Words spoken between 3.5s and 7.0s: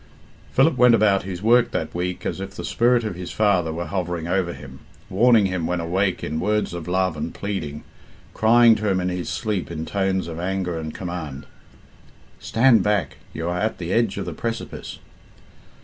were hovering over him, warning him when awake in words of